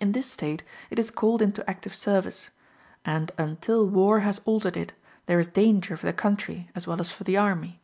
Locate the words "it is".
0.90-1.12